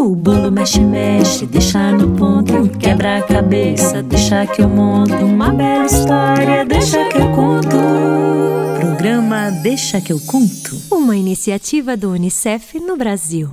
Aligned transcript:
O 0.00 0.16
bolo 0.16 0.50
mexe, 0.50 0.80
mexe, 0.80 1.44
deixa 1.44 1.92
no 1.92 2.16
ponto. 2.16 2.70
Quebra 2.78 3.18
a 3.18 3.22
cabeça, 3.22 4.02
deixa 4.02 4.46
que 4.46 4.62
eu 4.62 4.68
monto. 4.68 5.12
Uma 5.12 5.52
bela 5.52 5.84
história, 5.84 6.64
deixa 6.64 7.04
que 7.04 7.18
eu 7.18 7.30
conto. 7.32 7.76
Programa 8.80 9.50
Deixa 9.62 10.00
que 10.00 10.10
eu 10.10 10.18
conto. 10.20 10.74
Uma 10.90 11.14
iniciativa 11.14 11.98
do 11.98 12.12
Unicef 12.12 12.80
no 12.80 12.96
Brasil. 12.96 13.50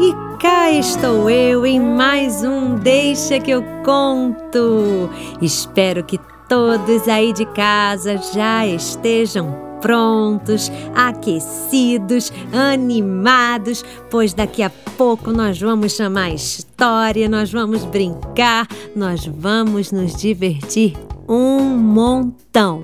E 0.00 0.14
cá 0.40 0.70
estou 0.70 1.28
eu 1.28 1.66
em 1.66 1.78
mais 1.78 2.42
um 2.42 2.76
Deixa 2.76 3.38
que 3.38 3.50
eu 3.50 3.62
conto. 3.84 5.10
Espero 5.42 6.02
que 6.02 6.18
todos 6.48 7.06
aí 7.06 7.34
de 7.34 7.44
casa 7.44 8.16
já 8.16 8.66
estejam 8.66 9.71
prontos, 9.82 10.72
aquecidos, 10.94 12.32
animados, 12.52 13.84
pois 14.10 14.32
daqui 14.32 14.62
a 14.62 14.70
pouco 14.96 15.32
nós 15.32 15.60
vamos 15.60 15.92
chamar 15.92 16.30
história, 16.30 17.28
nós 17.28 17.52
vamos 17.52 17.84
brincar, 17.84 18.66
nós 18.96 19.26
vamos 19.26 19.92
nos 19.92 20.14
divertir 20.14 20.96
um 21.28 21.60
montão. 21.76 22.82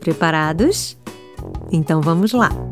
Preparados? 0.00 0.98
Então 1.70 2.02
vamos 2.02 2.32
lá! 2.32 2.71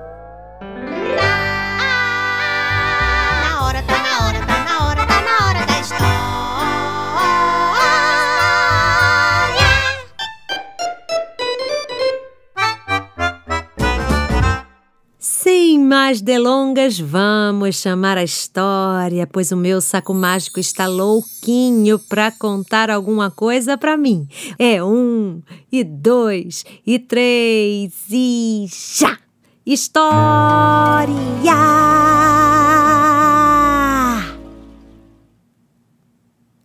mais 16.11 16.19
delongas, 16.19 16.99
vamos 16.99 17.77
chamar 17.77 18.17
a 18.17 18.23
história, 18.23 19.25
pois 19.25 19.49
o 19.53 19.55
meu 19.55 19.79
saco 19.79 20.13
mágico 20.13 20.59
está 20.59 20.85
louquinho 20.85 21.97
para 21.97 22.29
contar 22.31 22.89
alguma 22.89 23.31
coisa 23.31 23.77
para 23.77 23.95
mim. 23.95 24.27
É 24.59 24.83
um, 24.83 25.41
e 25.71 25.85
dois, 25.85 26.65
e 26.85 26.99
três, 26.99 27.93
e 28.11 28.65
já! 28.67 29.17
História! 29.65 31.15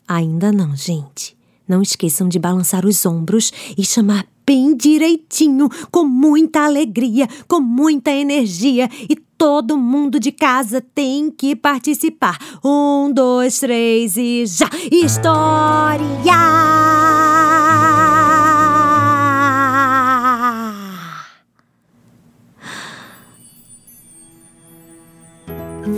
Ainda 0.09 0.51
não, 0.51 0.75
gente. 0.75 1.37
Não 1.69 1.81
esqueçam 1.81 2.29
de 2.29 2.41
balançar 2.41 2.85
os 2.85 3.07
ombros 3.07 3.53
e 3.79 3.85
chamar 3.85 4.27
bem 4.47 4.77
direitinho, 4.77 5.69
com 5.91 6.05
muita 6.05 6.65
alegria, 6.65 7.29
com 7.49 7.61
muita 7.61 8.13
energia 8.13 8.89
e 9.11 9.17
todo 9.37 9.77
mundo 9.77 10.21
de 10.21 10.31
casa 10.31 10.81
tem 10.95 11.31
que 11.31 11.57
participar. 11.57 12.39
Um, 12.65 13.11
dois, 13.13 13.59
três 13.59 14.17
e 14.17 14.47
já! 14.47 14.71
História! 14.91 16.07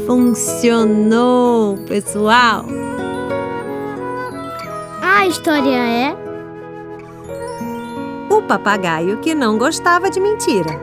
Funcionou, 0.07 1.77
pessoal! 1.87 2.65
A 5.03 5.27
história 5.27 5.77
é 5.77 6.28
o 8.31 8.43
papagaio 8.43 9.19
que 9.21 9.35
não 9.35 9.57
gostava 9.57 10.11
de 10.11 10.21
mentira. 10.21 10.79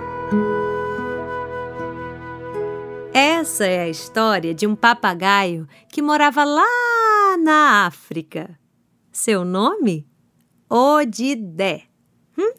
Essa 3.14 3.66
é 3.66 3.84
a 3.84 3.90
história 3.90 4.54
de 4.54 4.68
um 4.68 4.76
papagaio 4.76 5.68
que 5.90 6.02
morava 6.02 6.44
lá 6.44 7.38
na 7.42 7.86
África. 7.86 8.60
Seu 9.12 9.46
nome? 9.46 10.06
Odidé. 10.70 11.84
Hum? 12.38 12.54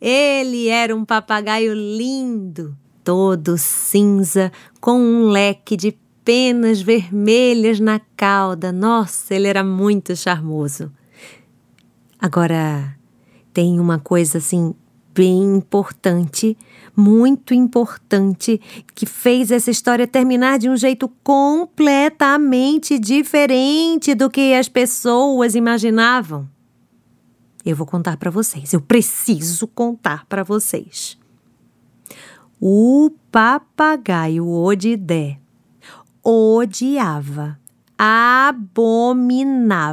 Ele 0.00 0.68
era 0.68 0.96
um 0.96 1.04
papagaio 1.04 1.72
lindo, 1.74 2.76
todo 3.04 3.56
cinza, 3.56 4.50
com 4.80 4.98
um 4.98 5.28
leque 5.28 5.76
de 5.76 5.96
penas 6.24 6.80
vermelhas 6.80 7.78
na 7.78 8.00
cauda. 8.16 8.72
Nossa, 8.72 9.34
ele 9.34 9.46
era 9.46 9.62
muito 9.62 10.16
charmoso. 10.16 10.90
Agora, 12.18 12.96
tem 13.52 13.78
uma 13.80 13.98
coisa 13.98 14.38
assim 14.38 14.74
bem 15.14 15.56
importante, 15.56 16.56
muito 16.96 17.52
importante, 17.52 18.60
que 18.94 19.04
fez 19.04 19.50
essa 19.50 19.70
história 19.70 20.06
terminar 20.06 20.58
de 20.58 20.70
um 20.70 20.76
jeito 20.76 21.08
completamente 21.22 22.98
diferente 22.98 24.14
do 24.14 24.30
que 24.30 24.54
as 24.54 24.68
pessoas 24.68 25.54
imaginavam. 25.54 26.48
Eu 27.64 27.76
vou 27.76 27.86
contar 27.86 28.16
para 28.16 28.30
vocês, 28.30 28.72
eu 28.72 28.80
preciso 28.80 29.66
contar 29.66 30.24
para 30.26 30.42
vocês. 30.42 31.18
O 32.58 33.10
papagaio 33.30 34.48
Odidé 34.48 35.38
odiava 36.22 37.59
abominava. 38.02 39.92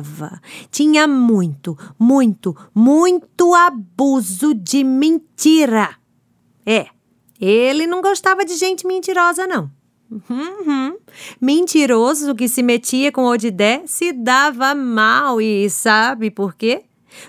Tinha 0.72 1.06
muito, 1.06 1.78
muito, 2.00 2.56
muito 2.74 3.54
abuso 3.54 4.54
de 4.54 4.82
mentira. 4.82 5.94
É, 6.66 6.88
ele 7.38 7.86
não 7.86 8.02
gostava 8.02 8.46
de 8.46 8.56
gente 8.56 8.88
mentirosa, 8.88 9.46
não. 9.46 9.70
Uhum. 10.10 10.96
Mentiroso 11.42 12.34
que 12.34 12.48
se 12.48 12.64
metia 12.64 13.12
com 13.12 13.26
Odidé 13.26 13.84
se 13.86 14.14
dava 14.14 14.74
mal 14.74 15.42
e 15.42 15.70
sabe 15.70 16.32
por 16.32 16.56
quê? 16.56 16.86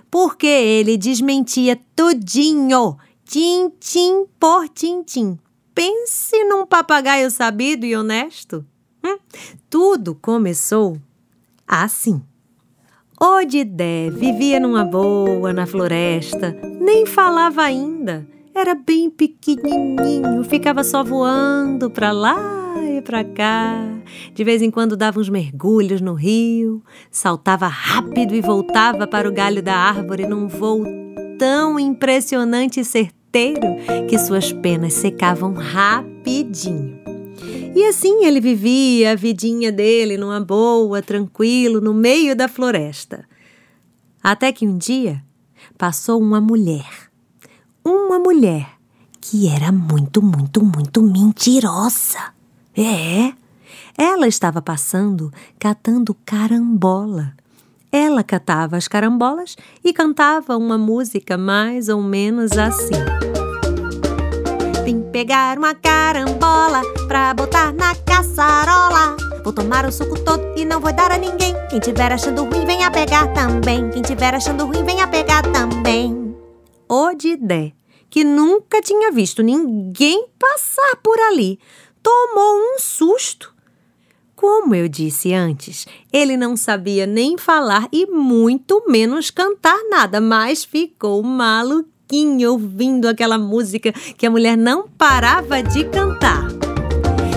Porque 0.09 0.47
ele 0.47 0.97
desmentia 0.97 1.77
tudinho, 1.97 2.97
tintim 3.25 4.27
por 4.39 4.69
tintim. 4.69 5.37
Pense 5.75 6.45
num 6.45 6.65
papagaio 6.65 7.33
sabido 7.33 7.85
e 7.85 7.97
honesto. 7.97 8.65
Tudo 9.71 10.15
começou 10.15 10.99
assim. 11.67 12.23
Odidé 13.21 14.11
vivia 14.11 14.61
numa 14.61 14.85
boa 14.85 15.53
na 15.53 15.67
floresta, 15.67 16.57
nem 16.81 17.05
falava 17.05 17.63
ainda. 17.63 18.27
Era 18.55 18.75
bem 18.75 19.11
pequenininho, 19.11 20.43
ficava 20.45 20.83
só 20.83 21.05
voando 21.05 21.91
para 21.91 22.13
lá 22.13 22.75
e 22.83 23.03
para 23.03 23.25
cá. 23.25 23.75
De 24.35 24.45
vez 24.45 24.63
em 24.63 24.71
quando 24.71 24.97
dava 24.97 25.21
uns 25.21 25.29
mergulhos 25.29 26.01
no 26.01 26.15
rio, 26.15 26.83
saltava 27.11 27.67
rápido 27.67 28.35
e 28.35 28.41
voltava 28.41 29.07
para 29.07 29.29
o 29.29 29.33
galho 29.33 29.63
da 29.63 29.75
árvore 29.75 30.27
num 30.27 30.49
voo 30.49 30.85
tão 31.39 31.79
impressionante 31.79 32.81
e 32.81 32.85
certeiro 32.85 33.77
que 34.09 34.19
suas 34.19 34.53
penas 34.53 34.95
secavam 34.95 35.53
rapidinho. 35.55 37.08
E 37.75 37.85
assim 37.85 38.25
ele 38.25 38.41
vivia 38.41 39.13
a 39.13 39.15
vidinha 39.15 39.71
dele 39.71 40.17
numa 40.17 40.41
boa, 40.41 41.01
tranquilo, 41.01 41.81
no 41.81 41.95
meio 41.95 42.35
da 42.35 42.49
floresta. 42.49 43.25
Até 44.23 44.53
que 44.53 44.67
um 44.67 44.77
dia 44.77 45.23
passou 45.77 46.21
uma 46.21 46.41
mulher. 46.41 47.09
Uma 47.85 48.19
mulher 48.19 48.79
que 49.21 49.49
era 49.49 49.71
muito, 49.71 50.21
muito, 50.23 50.63
muito 50.63 51.03
mentirosa. 51.03 52.33
É, 52.77 53.33
ela 53.97 54.27
estava 54.27 54.61
passando 54.63 55.33
catando 55.59 56.15
carambola. 56.25 57.35
Ela 57.91 58.23
catava 58.23 58.77
as 58.77 58.87
carambolas 58.87 59.57
e 59.83 59.93
cantava 59.93 60.57
uma 60.57 60.77
música 60.77 61.39
mais 61.39 61.89
ou 61.89 62.03
menos 62.03 62.53
assim. 62.53 63.38
Pegar 65.19 65.59
uma 65.59 65.75
carambola 65.75 66.81
pra 67.09 67.35
botar 67.35 67.73
na 67.73 67.93
caçarola. 67.93 69.17
Vou 69.43 69.53
tomar 69.53 69.85
o 69.85 69.91
suco 69.91 70.17
todo 70.23 70.57
e 70.57 70.65
não 70.65 70.81
vou 70.81 70.93
dar 70.93 71.11
a 71.11 71.19
ninguém. 71.19 71.53
Quem 71.69 71.81
tiver 71.81 72.13
achando 72.13 72.45
ruim, 72.45 72.65
venha 72.65 72.89
pegar 72.89 73.27
também. 73.35 73.91
Quem 73.91 74.01
tiver 74.01 74.33
achando 74.33 74.65
ruim, 74.65 74.85
venha 74.85 75.09
pegar 75.09 75.43
também. 75.43 76.37
Odidé, 76.89 77.73
que 78.09 78.23
nunca 78.23 78.81
tinha 78.81 79.11
visto 79.11 79.43
ninguém 79.43 80.29
passar 80.39 80.95
por 81.03 81.19
ali, 81.19 81.59
tomou 82.01 82.55
um 82.55 82.79
susto. 82.79 83.53
Como 84.37 84.73
eu 84.73 84.87
disse 84.87 85.35
antes, 85.35 85.85
ele 86.13 86.37
não 86.37 86.57
sabia 86.57 87.07
nem 87.07 87.37
falar 87.37 87.89
e 87.91 88.07
muito 88.07 88.85
menos 88.87 89.33
cantar 89.33 89.81
nada, 89.91 90.21
mas 90.21 90.65
ficou 90.65 91.25
maluquinho 91.25 91.98
ouvindo 92.49 93.07
aquela 93.07 93.37
música 93.37 93.93
que 93.93 94.27
a 94.27 94.31
mulher 94.31 94.57
não 94.57 94.89
parava 94.89 95.63
de 95.63 95.85
cantar. 95.85 96.49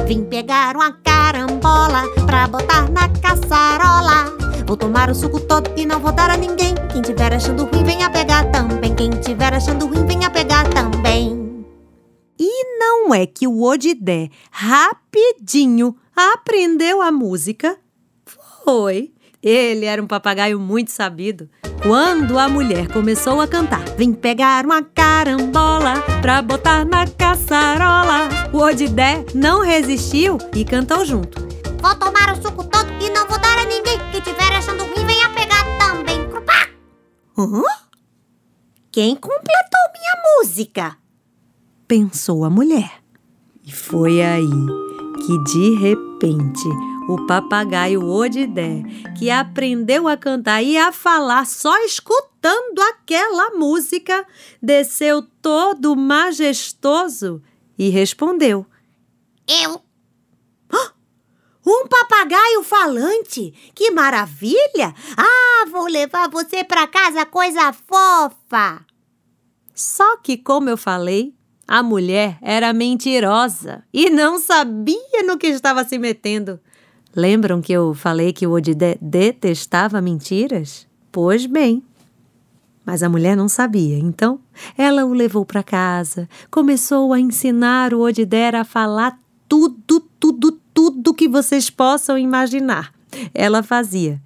Vim 0.08 0.24
pegar 0.24 0.76
uma 0.76 0.92
carambola 0.92 2.04
pra 2.26 2.48
botar 2.48 2.90
na 2.90 3.10
caçarola. 3.10 4.36
Vou 4.66 4.78
tomar 4.78 5.10
o 5.10 5.16
suco 5.16 5.40
todo 5.40 5.70
e 5.76 5.86
não 5.86 6.00
vou 6.00 6.12
dar 6.12 6.30
a 6.30 6.38
ninguém. 6.38 6.74
Quem 6.92 7.02
tiver 7.02 7.34
achando 7.34 7.66
ruim, 7.66 7.84
venha 7.84 8.10
pegar 8.10 8.50
também. 8.52 8.96
Quem 8.96 9.10
tiver 9.10 9.54
achando 9.54 9.86
ruim, 9.86 10.06
venha 10.06 10.30
pegar 10.30 10.68
também. 10.70 11.66
E 12.40 12.78
não 12.80 13.14
é 13.14 13.26
que 13.26 13.48
o 13.48 13.62
Odidé 13.62 14.30
rapidinho 14.50 15.96
aprendeu 16.16 17.02
a 17.02 17.12
música? 17.12 17.78
Foi. 18.64 19.12
Ele 19.42 19.86
era 19.86 20.02
um 20.02 20.08
papagaio 20.08 20.60
muito 20.60 20.92
sabido. 20.92 21.50
Quando 21.82 22.38
a 22.38 22.48
mulher 22.48 22.88
começou 22.88 23.42
a 23.42 23.48
cantar, 23.48 23.84
vim 23.98 24.14
pegar 24.14 24.66
uma 24.66 24.84
carambola 24.84 25.96
pra 26.22 26.42
botar 26.42 26.86
na 26.86 27.08
caçarola. 27.08 28.30
O 28.54 28.58
Odidé 28.58 29.26
não 29.34 29.62
resistiu 29.62 30.38
e 30.56 30.64
cantou 30.64 31.04
junto. 31.04 31.42
Vou 31.82 31.96
tomar 31.96 32.34
o 32.34 32.42
suco 32.42 32.64
todo 32.66 32.92
e 33.02 33.10
não 33.10 33.28
vou 33.28 33.40
dar 33.40 33.58
a 33.58 33.66
ninguém. 33.66 33.98
Quem 34.12 34.22
tiver 34.22 34.56
achando 34.56 34.84
ruim, 34.84 35.06
venha 35.06 35.30
pegar 35.30 35.66
também. 35.80 36.30
Crupá! 36.30 36.68
Hã? 37.36 37.64
Quem 38.92 39.16
completou 39.16 39.82
minha 39.94 40.24
música? 40.38 40.98
Pensou 41.88 42.46
a 42.46 42.50
mulher. 42.50 42.92
E 43.66 43.72
foi 43.72 44.22
aí 44.22 44.50
que 45.26 45.44
de 45.46 45.76
repente 45.80 46.91
o 47.12 47.25
papagaio 47.25 48.08
Odidé, 48.08 48.84
que 49.18 49.30
aprendeu 49.30 50.08
a 50.08 50.16
cantar 50.16 50.63
e 50.63 50.78
a 50.78 50.94
falar 50.94 51.46
só 51.46 51.78
escutando 51.84 52.80
aquela 52.90 53.50
música, 53.52 54.25
desceu 54.62 55.22
todo 55.42 55.94
majestoso 55.96 57.42
e 57.78 57.90
respondeu: 57.90 58.66
Eu. 59.48 59.81
Um 61.63 61.88
papagaio 61.88 62.63
falante? 62.63 63.54
Que 63.75 63.92
maravilha! 63.92 64.96
Ah, 65.16 65.66
vou 65.69 65.86
levar 65.86 66.28
você 66.28 66.63
pra 66.63 66.88
casa, 66.88 67.24
coisa 67.24 67.72
fofa! 67.72 68.84
Só 69.75 70.18
que, 70.18 70.38
como 70.38 70.69
eu 70.72 70.78
falei, 70.78 71.36
a 71.68 71.84
mulher 71.84 72.40
era 72.42 72.74
mentirosa 72.74 73.84
e 73.94 74.10
não 74.10 74.40
sabia 74.40 75.22
no 75.24 75.38
que 75.38 75.48
estava 75.48 75.84
se 75.84 76.00
metendo. 76.00 76.60
Lembram 77.16 77.62
que 77.62 77.74
eu 77.74 77.94
falei 77.94 78.31
que 78.31 78.48
o 78.48 78.52
Odidé 78.52 78.98
detestava 79.02 80.02
mentiras? 80.02 80.88
Pois 81.12 81.46
bem. 81.46 81.84
Mas 82.86 83.04
a 83.04 83.10
mulher 83.10 83.36
não 83.38 83.48
sabia, 83.48 83.98
então 83.98 84.40
ela 84.78 85.06
o 85.06 85.13
levou 85.13 85.46
para 85.46 85.62
casa, 85.62 86.28
começou 86.50 87.13
a 87.13 87.19
ensinar 87.19 87.94
o 87.94 88.02
Odidé 88.02 88.50
a 88.50 88.63
falar 88.63 89.19
tudo, 89.48 90.00
tudo, 90.19 90.52
tudo 90.74 91.13
que 91.13 91.28
vocês 91.28 91.69
possam 91.69 92.18
imaginar. 92.18 92.94
Ela 93.34 93.62
fazia. 93.62 94.22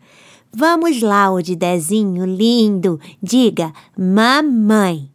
Vamos 0.54 1.02
lá, 1.02 1.30
Odidézinho 1.32 2.26
lindo, 2.26 3.00
diga 3.22 3.74
mamãe. 3.98 5.10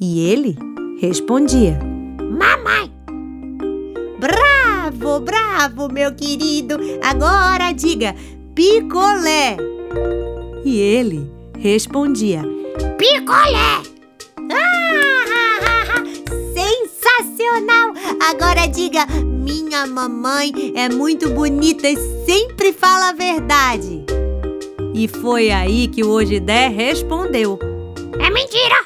E 0.00 0.20
ele 0.20 0.56
respondia: 1.00 1.78
Mamãe! 2.18 2.90
Bravo, 4.18 4.53
bravo, 4.94 5.92
meu 5.92 6.14
querido! 6.14 6.76
Agora 7.02 7.72
diga 7.72 8.14
picolé! 8.54 9.56
E 10.64 10.80
ele 10.80 11.30
respondia: 11.58 12.42
Picolé! 12.98 13.82
Ah, 14.50 16.02
sensacional! 16.54 17.92
Agora 18.20 18.66
diga: 18.66 19.06
minha 19.44 19.86
mamãe 19.86 20.52
é 20.74 20.88
muito 20.88 21.30
bonita 21.30 21.88
e 21.88 21.96
sempre 22.24 22.72
fala 22.72 23.10
a 23.10 23.12
verdade. 23.12 24.04
E 24.94 25.08
foi 25.08 25.50
aí 25.50 25.88
que 25.88 26.04
o 26.04 26.10
Odidé 26.10 26.68
respondeu: 26.68 27.58
É 28.18 28.30
mentira! 28.30 28.76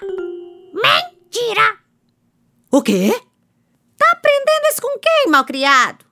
Mentira! 0.72 1.76
O 2.72 2.82
quê? 2.82 3.14
Tá 3.98 4.06
aprendendo 4.12 4.66
isso 4.70 4.80
com 4.80 4.98
quem, 4.98 5.28
malcriado? 5.28 6.06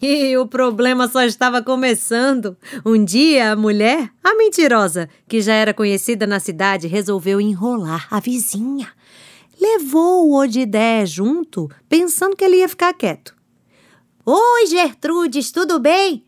E 0.00 0.36
o 0.36 0.46
problema 0.46 1.08
só 1.08 1.22
estava 1.22 1.60
começando. 1.60 2.56
Um 2.86 3.04
dia, 3.04 3.52
a 3.52 3.56
mulher, 3.56 4.10
a 4.22 4.34
mentirosa, 4.36 5.08
que 5.26 5.40
já 5.40 5.54
era 5.54 5.74
conhecida 5.74 6.24
na 6.26 6.38
cidade, 6.38 6.86
resolveu 6.86 7.40
enrolar 7.40 8.06
a 8.08 8.20
vizinha. 8.20 8.92
Levou 9.60 10.28
o 10.28 10.38
Odidé 10.38 11.04
junto, 11.04 11.68
pensando 11.88 12.36
que 12.36 12.44
ele 12.44 12.58
ia 12.58 12.68
ficar 12.68 12.94
quieto. 12.94 13.34
Oi, 14.24 14.66
Gertrudes, 14.66 15.50
tudo 15.50 15.80
bem? 15.80 16.27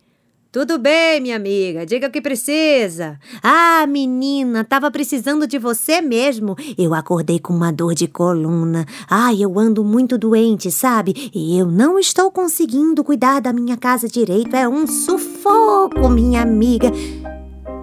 Tudo 0.53 0.81
bem, 0.81 1.21
minha 1.21 1.37
amiga. 1.37 1.87
Diga 1.87 2.09
o 2.09 2.11
que 2.11 2.21
precisa. 2.21 3.21
Ah, 3.41 3.87
menina, 3.87 4.65
tava 4.65 4.91
precisando 4.91 5.47
de 5.47 5.61
você 5.61 6.01
mesmo. 6.01 6.57
Eu 6.77 6.93
acordei 6.93 7.39
com 7.39 7.53
uma 7.55 7.73
dor 7.73 7.95
de 7.95 8.09
coluna. 8.09 8.85
Ai, 9.09 9.45
eu 9.45 9.57
ando 9.61 9.85
muito 9.85 10.19
doente, 10.19 10.69
sabe? 10.69 11.31
E 11.33 11.57
eu 11.57 11.67
não 11.67 12.01
estou 12.01 12.33
conseguindo 12.33 13.05
cuidar 13.05 13.39
da 13.39 13.53
minha 13.53 13.77
casa 13.77 14.09
direito. 14.09 14.57
É 14.57 14.69
um 14.69 14.89
sufoco, 14.89 16.09
minha 16.09 16.43
amiga. 16.43 16.91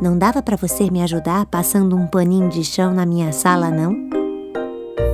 Não 0.02 0.18
dava 0.18 0.42
para 0.42 0.58
você 0.58 0.92
me 0.92 1.02
ajudar 1.02 1.46
passando 1.46 1.96
um 1.96 2.06
paninho 2.06 2.50
de 2.50 2.66
chão 2.66 2.94
na 2.94 3.06
minha 3.06 3.32
sala, 3.32 3.72
não? 3.72 3.96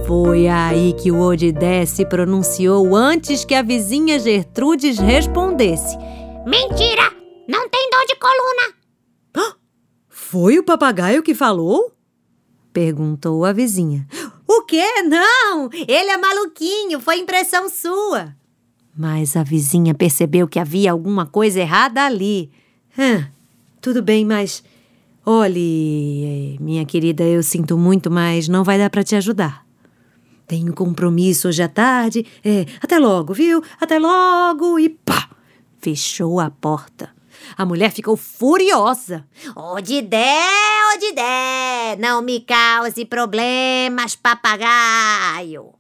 Foi 0.08 0.48
aí 0.48 0.94
que 0.94 1.12
o 1.12 1.22
Odidé 1.22 1.86
se 1.86 2.04
pronunciou 2.04 2.96
antes 2.96 3.46
que 3.46 3.54
a 3.54 3.62
vizinha 3.62 4.18
Gertrudes 4.18 4.98
respondesse. 4.98 5.96
Mentira! 6.48 7.13
Não 7.48 7.70
tem 7.70 7.90
dor 7.90 8.06
de 8.08 8.16
coluna. 8.16 8.84
Foi 10.34 10.58
o 10.58 10.64
papagaio 10.64 11.22
que 11.22 11.36
falou? 11.36 11.94
Perguntou 12.72 13.46
a 13.46 13.54
vizinha. 13.54 14.08
O 14.48 14.64
quê? 14.64 14.84
Não! 15.04 15.70
Ele 15.72 16.10
é 16.10 16.18
maluquinho, 16.18 17.00
foi 17.00 17.20
impressão 17.20 17.70
sua. 17.70 18.36
Mas 18.98 19.36
a 19.36 19.44
vizinha 19.44 19.94
percebeu 19.94 20.48
que 20.48 20.60
havia 20.60 20.92
alguma 20.92 21.26
coisa 21.26 21.60
errada 21.60 22.04
ali. 22.06 22.52
Ah, 22.98 23.28
tudo 23.82 24.02
bem, 24.02 24.26
mas. 24.26 24.64
Olhe, 25.26 26.58
minha 26.60 26.86
querida, 26.86 27.24
eu 27.24 27.44
sinto 27.44 27.78
muito, 27.78 28.10
mas 28.10 28.48
não 28.48 28.64
vai 28.64 28.78
dar 28.78 28.90
para 28.90 29.04
te 29.04 29.16
ajudar. 29.16 29.66
Tenho 30.48 30.74
compromisso 30.74 31.48
hoje 31.48 31.62
à 31.64 31.68
tarde. 31.68 32.26
É, 32.44 32.66
até 32.82 32.98
logo, 32.98 33.34
viu? 33.34 33.64
Até 33.80 34.00
logo! 34.00 34.80
E 34.80 34.90
pá! 34.90 35.30
Fechou 35.80 36.40
a 36.40 36.50
porta. 36.50 37.10
A 37.58 37.66
mulher 37.66 37.92
ficou 37.92 38.16
furiosa. 38.16 39.28
Odidé, 39.56 40.40
Odidé, 40.96 41.96
não 42.00 42.22
me 42.22 42.40
cause 42.42 43.06
problemas, 43.06 44.16
papagaio. 44.16 45.74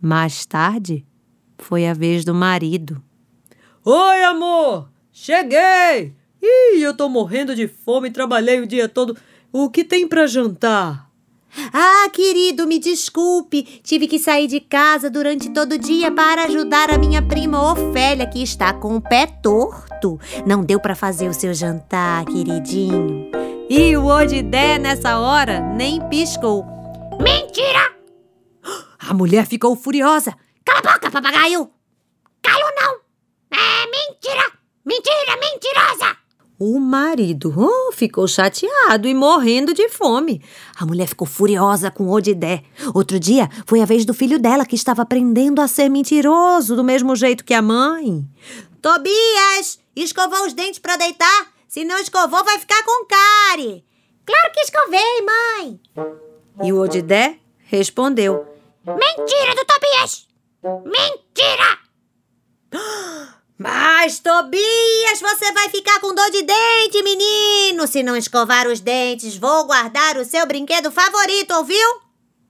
Mais 0.00 0.44
tarde, 0.44 1.06
foi 1.58 1.86
a 1.86 1.94
vez 1.94 2.24
do 2.24 2.34
marido. 2.34 3.02
Oi, 3.84 4.22
amor! 4.24 4.90
Cheguei! 5.12 6.14
Ih, 6.42 6.82
eu 6.82 6.94
tô 6.94 7.08
morrendo 7.08 7.54
de 7.54 7.66
fome, 7.66 8.10
trabalhei 8.10 8.60
o 8.60 8.66
dia 8.66 8.88
todo. 8.88 9.16
O 9.52 9.70
que 9.70 9.82
tem 9.82 10.06
para 10.06 10.26
jantar? 10.26 11.08
Ah, 11.72 12.08
querido, 12.12 12.66
me 12.66 12.78
desculpe. 12.78 13.62
Tive 13.82 14.08
que 14.08 14.18
sair 14.18 14.46
de 14.46 14.60
casa 14.60 15.08
durante 15.08 15.50
todo 15.50 15.72
o 15.72 15.78
dia 15.78 16.10
para 16.10 16.44
ajudar 16.44 16.90
a 16.90 16.98
minha 16.98 17.22
prima 17.22 17.72
Ofélia, 17.72 18.26
que 18.26 18.42
está 18.42 18.72
com 18.72 18.96
o 18.96 19.00
pé 19.00 19.26
torto. 19.26 19.93
Não 20.46 20.64
deu 20.64 20.78
para 20.78 20.94
fazer 20.94 21.28
o 21.28 21.34
seu 21.34 21.54
jantar, 21.54 22.24
queridinho. 22.24 23.30
E 23.68 23.96
o 23.96 24.06
Odidé, 24.06 24.78
nessa 24.78 25.18
hora, 25.18 25.60
nem 25.60 26.00
piscou. 26.08 26.64
Mentira! 27.20 27.92
A 28.98 29.14
mulher 29.14 29.46
ficou 29.46 29.74
furiosa. 29.74 30.34
Cala 30.64 30.80
a 30.80 30.92
boca, 30.94 31.10
papagaio! 31.10 31.70
Calo 32.42 32.64
não! 32.76 32.94
É 33.52 33.86
mentira! 33.86 34.50
Mentira, 34.84 35.36
mentirosa! 35.38 36.16
O 36.58 36.78
marido 36.78 37.52
oh, 37.56 37.92
ficou 37.92 38.28
chateado 38.28 39.08
e 39.08 39.14
morrendo 39.14 39.74
de 39.74 39.88
fome. 39.88 40.40
A 40.78 40.86
mulher 40.86 41.08
ficou 41.08 41.26
furiosa 41.26 41.90
com 41.90 42.08
Odidé. 42.08 42.62
Outro 42.94 43.18
dia 43.18 43.50
foi 43.66 43.82
a 43.82 43.84
vez 43.84 44.04
do 44.04 44.14
filho 44.14 44.38
dela 44.38 44.64
que 44.64 44.76
estava 44.76 45.02
aprendendo 45.02 45.60
a 45.60 45.66
ser 45.66 45.88
mentiroso 45.88 46.76
do 46.76 46.84
mesmo 46.84 47.16
jeito 47.16 47.44
que 47.44 47.52
a 47.52 47.60
mãe. 47.60 48.24
Tobias, 48.80 49.80
escovou 50.02 50.46
os 50.46 50.52
dentes 50.52 50.78
para 50.78 50.96
deitar? 50.96 51.52
Se 51.68 51.84
não 51.84 51.98
escovou, 51.98 52.42
vai 52.44 52.58
ficar 52.58 52.82
com 52.84 53.06
cárie. 53.06 53.84
Claro 54.24 54.52
que 54.52 54.60
escovei, 54.60 55.22
mãe. 55.22 55.80
E 56.62 56.72
o 56.72 56.80
Odidé 56.80 57.38
respondeu: 57.66 58.46
Mentira 58.84 59.54
do 59.54 59.64
Tobias! 59.64 60.26
Mentira! 60.84 61.78
Mas, 63.56 64.18
Tobias, 64.18 65.20
você 65.20 65.52
vai 65.52 65.68
ficar 65.68 66.00
com 66.00 66.14
dor 66.14 66.30
de 66.30 66.42
dente, 66.42 67.02
menino! 67.02 67.86
Se 67.86 68.02
não 68.02 68.16
escovar 68.16 68.66
os 68.66 68.80
dentes, 68.80 69.36
vou 69.36 69.64
guardar 69.64 70.16
o 70.16 70.24
seu 70.24 70.44
brinquedo 70.46 70.90
favorito, 70.90 71.54
ouviu? 71.54 72.03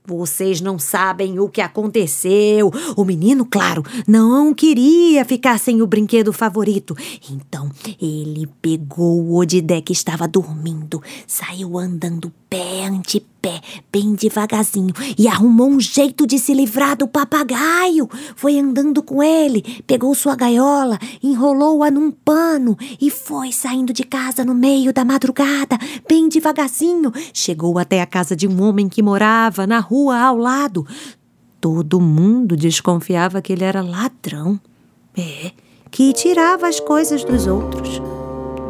Vocês 0.06 0.61
não 0.61 0.78
sabem 0.78 1.38
o 1.38 1.49
que 1.49 1.62
aconteceu. 1.62 2.70
O 2.94 3.06
menino, 3.06 3.46
claro, 3.46 3.82
não 4.06 4.52
queria 4.52 5.25
ficar 5.25 5.58
sem 5.58 5.80
o 5.80 5.87
brinquedo 5.87 6.30
favorito. 6.30 6.94
Então, 7.30 7.70
ele 7.99 8.46
pegou 8.61 9.23
o 9.23 9.38
Odidé 9.38 9.80
que 9.80 9.94
estava 9.94 10.28
dormindo, 10.28 11.02
saiu 11.26 11.78
andando 11.78 12.30
pé 12.50 12.84
ante 12.84 13.18
pé, 13.40 13.61
bem 13.92 14.14
devagarzinho, 14.14 14.94
e 15.18 15.26
arrumou 15.26 15.68
um 15.68 15.80
jeito 15.80 16.26
de 16.26 16.38
se 16.38 16.54
livrar 16.54 16.96
do 16.96 17.08
papagaio. 17.08 18.08
Foi 18.37 18.58
andando 18.58 19.02
com 19.02 19.23
ele, 19.23 19.82
pegou 19.87 20.14
sua 20.14 20.34
gaiola, 20.34 20.99
enrolou-a 21.23 21.90
num 21.90 22.11
pano 22.11 22.76
e 23.00 23.11
foi 23.11 23.52
saindo 23.52 23.92
de 23.92 24.02
casa 24.04 24.44
no 24.44 24.54
meio 24.54 24.92
da 24.92 25.04
madrugada, 25.04 25.78
bem 26.08 26.28
devagarzinho. 26.28 27.12
Chegou 27.34 27.78
até 27.78 28.00
a 28.00 28.06
casa 28.06 28.34
de 28.37 28.46
um 28.46 28.62
homem 28.62 28.88
que 28.88 29.02
morava 29.02 29.66
na 29.66 29.78
rua 29.78 29.93
ao 30.10 30.36
lado. 30.36 30.86
Todo 31.60 32.00
mundo 32.00 32.56
desconfiava 32.56 33.40
que 33.40 33.52
ele 33.52 33.64
era 33.64 33.82
ladrão. 33.82 34.60
É, 35.16 35.52
que 35.90 36.12
tirava 36.12 36.68
as 36.68 36.80
coisas 36.80 37.24
dos 37.24 37.46
outros. 37.46 38.02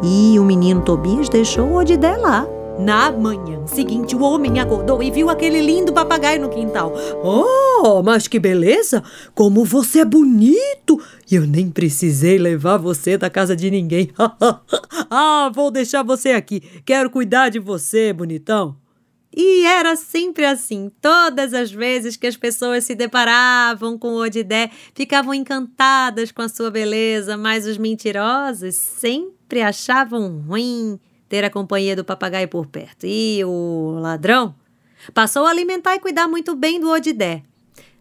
E 0.03 0.39
o 0.39 0.43
menino 0.43 0.81
Tobias 0.81 1.27
deixou 1.27 1.65
o 1.67 1.75
Odidé 1.75 2.15
lá. 2.15 2.47
Na 2.77 3.11
manhã 3.11 3.65
seguinte, 3.67 4.15
o 4.15 4.21
homem 4.21 4.59
acordou 4.59 5.01
e 5.01 5.09
viu 5.09 5.29
aquele 5.29 5.61
lindo 5.61 5.93
papagaio 5.93 6.41
no 6.41 6.49
quintal. 6.49 6.93
Oh, 7.23 8.03
mas 8.03 8.27
que 8.27 8.37
beleza! 8.37 9.01
Como 9.33 9.63
você 9.63 9.99
é 9.99 10.05
bonito! 10.05 11.01
E 11.29 11.35
eu 11.35 11.47
nem 11.47 11.69
precisei 11.69 12.37
levar 12.37 12.77
você 12.77 13.17
da 13.17 13.29
casa 13.29 13.55
de 13.55 13.71
ninguém. 13.71 14.11
ah, 15.09 15.49
vou 15.53 15.71
deixar 15.71 16.03
você 16.03 16.31
aqui. 16.31 16.61
Quero 16.85 17.09
cuidar 17.09 17.49
de 17.49 17.59
você, 17.59 18.11
bonitão. 18.11 18.75
E 19.35 19.65
era 19.65 19.95
sempre 19.97 20.45
assim. 20.45 20.89
Todas 21.01 21.53
as 21.53 21.69
vezes 21.69 22.15
que 22.15 22.25
as 22.25 22.37
pessoas 22.37 22.85
se 22.85 22.95
deparavam 22.95 23.97
com 23.97 24.13
Odidé, 24.13 24.71
ficavam 24.93 25.33
encantadas 25.33 26.31
com 26.31 26.41
a 26.41 26.47
sua 26.47 26.71
beleza, 26.71 27.35
mas 27.35 27.65
os 27.65 27.77
mentirosos 27.77 28.75
sempre 28.75 29.61
achavam 29.61 30.43
ruim 30.47 30.97
ter 31.27 31.43
a 31.43 31.49
companhia 31.49 31.95
do 31.95 32.05
papagaio 32.05 32.47
por 32.47 32.67
perto. 32.67 33.05
E 33.05 33.43
o 33.43 33.97
ladrão 33.99 34.55
passou 35.13 35.45
a 35.45 35.49
alimentar 35.49 35.95
e 35.95 35.99
cuidar 35.99 36.27
muito 36.27 36.55
bem 36.55 36.79
do 36.79 36.89
Odidé. 36.89 37.43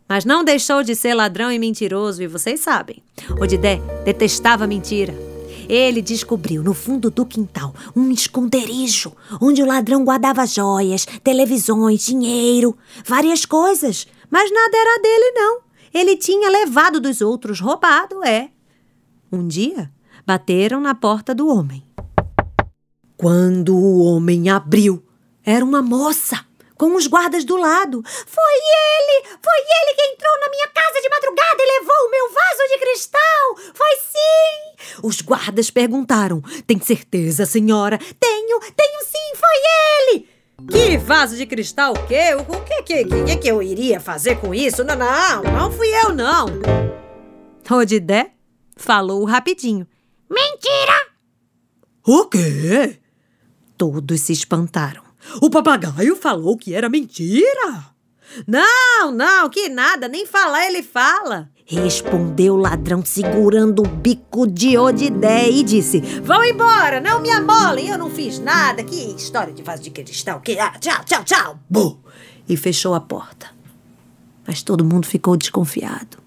Mas 0.08 0.24
não 0.24 0.44
deixou 0.44 0.82
de 0.82 0.94
ser 0.94 1.14
ladrão 1.14 1.50
e 1.50 1.58
mentiroso, 1.58 2.22
e 2.22 2.26
vocês 2.26 2.60
sabem. 2.60 3.02
Odidé 3.40 3.80
detestava 4.04 4.66
mentira. 4.66 5.33
Ele 5.68 6.02
descobriu 6.02 6.62
no 6.62 6.74
fundo 6.74 7.10
do 7.10 7.24
quintal 7.24 7.74
um 7.94 8.10
esconderijo 8.10 9.12
onde 9.40 9.62
o 9.62 9.66
ladrão 9.66 10.04
guardava 10.04 10.46
joias, 10.46 11.06
televisões, 11.22 12.04
dinheiro, 12.04 12.76
várias 13.04 13.44
coisas. 13.44 14.06
Mas 14.30 14.50
nada 14.52 14.76
era 14.76 15.00
dele, 15.00 15.32
não. 15.32 15.60
Ele 15.92 16.16
tinha 16.16 16.50
levado 16.50 17.00
dos 17.00 17.20
outros, 17.20 17.60
roubado, 17.60 18.24
é. 18.24 18.50
Um 19.30 19.46
dia, 19.46 19.90
bateram 20.26 20.80
na 20.80 20.94
porta 20.94 21.34
do 21.34 21.48
homem. 21.48 21.84
Quando 23.16 23.76
o 23.76 24.04
homem 24.04 24.48
abriu, 24.48 25.04
era 25.44 25.64
uma 25.64 25.80
moça 25.82 26.44
com 26.76 26.96
os 26.96 27.06
guardas 27.06 27.44
do 27.44 27.56
lado. 27.56 28.02
Foi 28.04 28.54
ele! 28.54 29.28
Foi 29.42 29.60
ele 29.60 29.94
que 29.94 30.02
entrou 30.12 30.40
na 30.40 30.50
minha 30.50 30.68
casa 30.68 31.00
de 31.00 31.08
madrugada 31.08 31.56
e 31.58 31.80
levou 31.80 31.96
o 31.96 32.10
meu 32.10 32.32
vaso 32.32 32.68
de 32.68 32.78
cristal! 32.78 33.74
Foi 33.74 33.96
sim! 33.96 35.03
Os 35.14 35.20
guardas 35.20 35.70
perguntaram: 35.70 36.42
Tem 36.66 36.80
certeza, 36.80 37.46
senhora? 37.46 37.98
Tenho, 38.18 38.58
tenho 38.58 39.00
sim, 39.04 39.36
foi 39.36 40.16
ele! 40.16 40.28
Que 40.68 40.98
vaso 40.98 41.36
de 41.36 41.46
cristal 41.46 41.92
o 41.92 42.06
quê? 42.06 42.34
O 42.34 42.44
que, 42.64 42.82
que, 42.82 43.04
que, 43.04 43.36
que 43.36 43.48
eu 43.48 43.62
iria 43.62 44.00
fazer 44.00 44.40
com 44.40 44.52
isso? 44.52 44.82
Não, 44.82 44.96
não, 44.96 45.42
não 45.44 45.70
fui 45.70 45.86
eu, 45.86 46.12
não! 46.12 46.46
Rodidé 47.68 48.32
falou 48.76 49.24
rapidinho. 49.24 49.86
Mentira! 50.28 51.06
O 52.04 52.24
quê? 52.24 52.98
Todos 53.78 54.20
se 54.20 54.32
espantaram. 54.32 55.04
O 55.40 55.48
papagaio 55.48 56.16
falou 56.16 56.56
que 56.56 56.74
era 56.74 56.88
mentira. 56.88 57.84
Não, 58.48 59.12
não, 59.12 59.48
que 59.48 59.68
nada, 59.68 60.08
nem 60.08 60.26
falar 60.26 60.66
ele 60.66 60.82
fala. 60.82 61.50
Respondeu 61.66 62.54
o 62.54 62.58
ladrão 62.58 63.02
segurando 63.02 63.82
o 63.82 63.88
bico 63.88 64.46
de 64.46 64.76
Odidé 64.76 65.48
e 65.48 65.62
disse: 65.62 65.98
Vão 66.22 66.44
embora, 66.44 67.00
não 67.00 67.20
me 67.20 67.30
amolem, 67.30 67.88
eu 67.88 67.96
não 67.96 68.10
fiz 68.10 68.38
nada. 68.38 68.84
Que 68.84 69.14
história 69.14 69.52
de 69.52 69.62
vaso 69.62 69.82
de 69.82 69.90
cristal, 69.90 70.40
que 70.40 70.58
ah, 70.58 70.78
tchau, 70.78 71.02
tchau, 71.04 71.24
tchau. 71.24 71.58
Bum! 71.68 71.96
E 72.46 72.54
fechou 72.54 72.94
a 72.94 73.00
porta. 73.00 73.46
Mas 74.46 74.62
todo 74.62 74.84
mundo 74.84 75.06
ficou 75.06 75.38
desconfiado. 75.38 76.23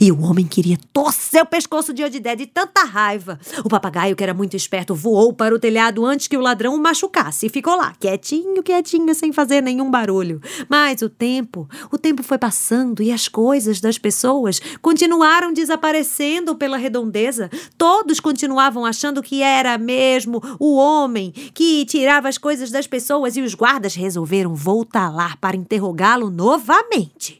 E 0.00 0.10
o 0.10 0.22
homem 0.22 0.46
queria 0.46 0.78
torcer 0.92 1.42
o 1.42 1.46
pescoço 1.46 1.92
de 1.92 2.04
Odidé 2.04 2.34
de 2.36 2.46
tanta 2.46 2.84
raiva. 2.84 3.38
O 3.64 3.68
papagaio, 3.68 4.16
que 4.16 4.22
era 4.22 4.34
muito 4.34 4.56
esperto, 4.56 4.94
voou 4.94 5.32
para 5.32 5.54
o 5.54 5.58
telhado 5.58 6.04
antes 6.04 6.26
que 6.26 6.36
o 6.36 6.40
ladrão 6.40 6.74
o 6.74 6.78
machucasse 6.78 7.46
e 7.46 7.50
ficou 7.50 7.76
lá, 7.76 7.94
quietinho, 7.98 8.62
quietinho, 8.62 9.14
sem 9.14 9.32
fazer 9.32 9.60
nenhum 9.60 9.90
barulho. 9.90 10.40
Mas 10.68 11.02
o 11.02 11.08
tempo, 11.08 11.68
o 11.90 11.98
tempo 11.98 12.22
foi 12.22 12.38
passando 12.38 13.02
e 13.02 13.12
as 13.12 13.28
coisas 13.28 13.80
das 13.80 13.98
pessoas 13.98 14.60
continuaram 14.80 15.52
desaparecendo 15.52 16.54
pela 16.56 16.76
redondeza. 16.76 17.50
Todos 17.76 18.20
continuavam 18.20 18.84
achando 18.84 19.22
que 19.22 19.42
era 19.42 19.76
mesmo 19.78 20.40
o 20.58 20.76
homem 20.76 21.30
que 21.54 21.84
tirava 21.86 22.28
as 22.28 22.38
coisas 22.38 22.70
das 22.70 22.86
pessoas 22.86 23.36
e 23.36 23.42
os 23.42 23.54
guardas 23.54 23.94
resolveram 23.94 24.54
voltar 24.54 25.10
lá 25.10 25.36
para 25.40 25.56
interrogá-lo 25.56 26.30
novamente. 26.30 27.36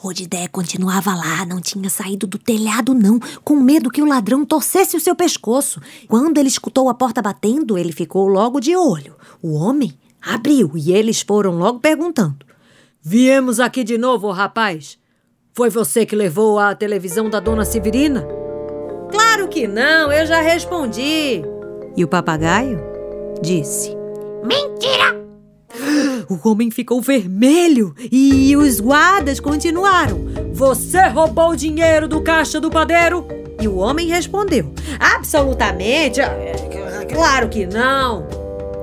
Rodidé 0.00 0.46
continuava 0.46 1.12
lá, 1.12 1.44
não 1.44 1.60
tinha 1.60 1.90
saído 1.90 2.24
do 2.24 2.38
telhado, 2.38 2.94
não, 2.94 3.18
com 3.42 3.56
medo 3.56 3.90
que 3.90 4.00
o 4.00 4.06
ladrão 4.06 4.44
torcesse 4.44 4.96
o 4.96 5.00
seu 5.00 5.16
pescoço. 5.16 5.80
Quando 6.06 6.38
ele 6.38 6.46
escutou 6.46 6.88
a 6.88 6.94
porta 6.94 7.20
batendo, 7.20 7.76
ele 7.76 7.90
ficou 7.90 8.28
logo 8.28 8.60
de 8.60 8.76
olho. 8.76 9.16
O 9.42 9.54
homem 9.54 9.92
abriu 10.22 10.70
e 10.76 10.92
eles 10.92 11.20
foram 11.20 11.58
logo 11.58 11.80
perguntando: 11.80 12.36
Viemos 13.02 13.58
aqui 13.58 13.82
de 13.82 13.98
novo, 13.98 14.30
rapaz. 14.30 14.96
Foi 15.52 15.68
você 15.68 16.06
que 16.06 16.14
levou 16.14 16.60
a 16.60 16.76
televisão 16.76 17.28
da 17.28 17.40
dona 17.40 17.64
Severina? 17.64 18.24
Claro 19.10 19.48
que 19.48 19.66
não, 19.66 20.12
eu 20.12 20.24
já 20.24 20.40
respondi. 20.40 21.42
E 21.96 22.04
o 22.04 22.08
papagaio 22.08 22.80
disse: 23.42 23.96
Mentira! 24.44 25.27
O 26.28 26.38
homem 26.46 26.70
ficou 26.70 27.00
vermelho 27.00 27.94
e 28.12 28.54
os 28.54 28.80
guardas 28.80 29.40
continuaram. 29.40 30.20
Você 30.52 31.00
roubou 31.08 31.52
o 31.52 31.56
dinheiro 31.56 32.06
do 32.06 32.20
caixa 32.20 32.60
do 32.60 32.70
padeiro? 32.70 33.26
E 33.58 33.66
o 33.66 33.78
homem 33.78 34.08
respondeu: 34.08 34.70
Absolutamente. 35.00 36.20
Claro 37.10 37.48
que 37.48 37.66
não. 37.66 38.26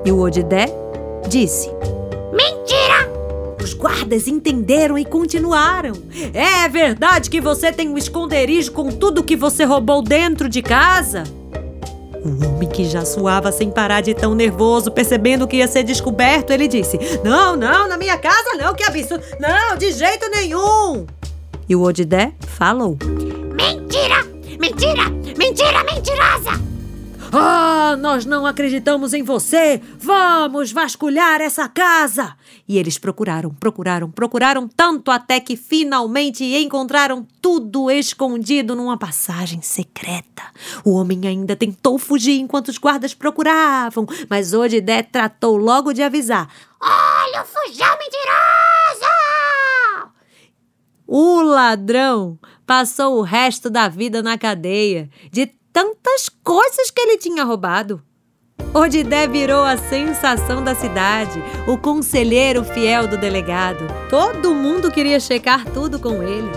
E 0.04 0.12
o 0.12 0.22
Odidé 0.22 0.66
disse: 1.30 1.70
Mentira! 2.32 3.14
Os 3.64 3.76
guardas 3.76 4.28
entenderam 4.28 4.98
e 4.98 5.06
continuaram. 5.06 5.94
É 6.34 6.68
verdade 6.68 7.30
que 7.30 7.40
você 7.40 7.72
tem 7.72 7.90
um 7.90 7.98
esconderijo 7.98 8.72
com 8.72 8.90
tudo 8.90 9.24
que 9.24 9.36
você 9.36 9.66
roubou 9.66 10.02
dentro 10.02 10.50
de 10.50 10.64
casa? 10.64 11.24
O 12.26 12.44
homem 12.44 12.68
que 12.68 12.86
já 12.86 13.06
suava 13.06 13.52
sem 13.52 13.70
parar 13.70 14.02
de 14.02 14.16
tão 14.16 14.34
nervoso, 14.34 14.90
percebendo 14.90 15.48
que 15.48 15.58
ia 15.58 15.68
ser 15.68 15.84
descoberto, 15.84 16.52
ele 16.52 16.68
disse: 16.68 16.98
Não, 17.24 17.56
não, 17.56 17.88
na 17.88 17.98
minha 17.98 18.18
casa 18.18 18.56
não, 18.58 18.74
que 18.74 18.84
absurdo! 18.84 19.24
Não, 19.40 19.78
de 19.78 19.92
jeito 19.92 20.28
nenhum! 20.32 21.06
E 21.70 21.76
o 21.76 21.84
Odidé 21.84 22.32
falou: 22.58 22.98
Mentira! 23.56 24.26
Mentira! 24.60 25.04
Mentira 25.38 25.84
mentirosa! 25.84 26.75
Nós 27.98 28.26
não 28.26 28.46
acreditamos 28.46 29.14
em 29.14 29.24
você! 29.24 29.82
Vamos 29.98 30.72
vasculhar 30.72 31.42
essa 31.42 31.68
casa! 31.70 32.36
E 32.68 32.78
eles 32.78 32.98
procuraram, 32.98 33.52
procuraram, 33.54 34.10
procuraram 34.10 34.68
tanto 34.68 35.12
até 35.12 35.40
que 35.40 35.56
finalmente 35.56 36.44
encontraram 36.44 37.26
tudo 37.42 37.90
escondido 37.90 38.76
numa 38.76 38.98
passagem 38.98 39.62
secreta. 39.62 40.44
O 40.84 40.92
homem 40.92 41.28
ainda 41.28 41.56
tentou 41.56 41.98
fugir 41.98 42.40
enquanto 42.40 42.70
os 42.70 42.78
guardas 42.78 43.14
procuravam, 43.14 44.06
mas 44.30 44.54
Odidé 44.54 45.04
tratou 45.04 45.56
logo 45.58 45.94
de 45.94 46.02
avisar: 46.02 46.50
Olha 46.82 47.42
o 47.42 47.46
fujão 47.46 47.98
mentiroso! 47.98 49.26
O 51.08 51.42
ladrão 51.42 52.40
passou 52.66 53.20
o 53.20 53.22
resto 53.22 53.70
da 53.70 53.88
vida 53.88 54.24
na 54.24 54.38
cadeia, 54.38 55.10
de 55.32 55.52
tantas 55.76 56.30
coisas 56.42 56.90
que 56.90 57.02
ele 57.02 57.18
tinha 57.18 57.44
roubado. 57.44 58.02
Odidé 58.74 59.28
virou 59.28 59.62
a 59.66 59.76
sensação 59.76 60.64
da 60.64 60.74
cidade, 60.74 61.38
o 61.68 61.78
conselheiro 61.78 62.64
fiel 62.64 63.10
do 63.10 63.18
delegado. 63.18 63.86
Todo 64.10 64.56
mundo 64.56 64.90
queria 64.90 65.20
checar 65.20 65.66
tudo 65.74 66.00
com 66.00 66.24
ele. 66.24 66.50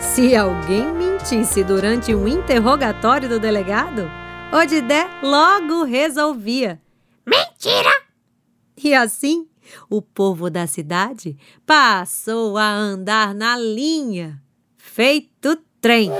Se 0.00 0.34
alguém 0.34 0.84
mentisse 0.92 1.62
durante 1.62 2.12
um 2.12 2.26
interrogatório 2.26 3.28
do 3.28 3.38
delegado, 3.38 4.10
Odidé 4.52 5.08
logo 5.22 5.84
resolvia. 5.84 6.82
Mentira! 7.24 7.92
E 8.76 8.92
assim, 8.92 9.46
o 9.88 10.02
povo 10.02 10.50
da 10.50 10.66
cidade 10.66 11.38
passou 11.64 12.58
a 12.58 12.68
andar 12.68 13.32
na 13.32 13.56
linha, 13.56 14.42
feito 14.76 15.56
trem. 15.80 16.10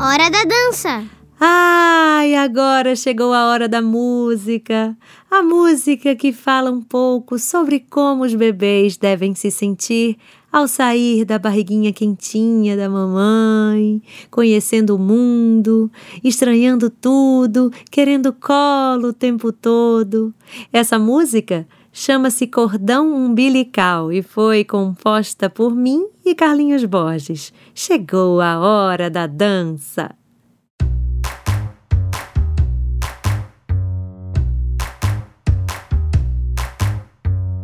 Hora 0.00 0.30
da 0.30 0.44
dança. 0.44 1.04
Ai, 1.38 2.34
agora 2.36 2.96
chegou 2.96 3.34
a 3.34 3.48
hora 3.48 3.68
da 3.68 3.82
música. 3.82 4.96
A 5.30 5.42
música 5.42 6.16
que 6.16 6.32
fala 6.32 6.70
um 6.70 6.80
pouco 6.80 7.38
sobre 7.38 7.80
como 7.80 8.24
os 8.24 8.34
bebês 8.34 8.96
devem 8.96 9.34
se 9.34 9.50
sentir 9.50 10.16
ao 10.50 10.66
sair 10.66 11.26
da 11.26 11.38
barriguinha 11.38 11.92
quentinha 11.92 12.76
da 12.76 12.88
mamãe, 12.88 14.00
conhecendo 14.30 14.96
o 14.96 14.98
mundo, 14.98 15.90
estranhando 16.22 16.88
tudo, 16.88 17.70
querendo 17.90 18.32
colo 18.32 19.08
o 19.08 19.12
tempo 19.12 19.52
todo. 19.52 20.32
Essa 20.72 20.98
música 20.98 21.66
chama-se 21.96 22.48
Cordão 22.48 23.14
Umbilical 23.14 24.12
e 24.12 24.20
foi 24.20 24.64
composta 24.64 25.48
por 25.48 25.72
mim 25.72 26.08
e 26.26 26.34
Carlinhos 26.34 26.84
Borges. 26.84 27.52
Chegou 27.72 28.40
a 28.40 28.58
hora 28.58 29.08
da 29.08 29.28
dança. 29.28 30.10